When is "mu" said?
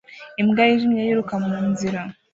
1.45-1.57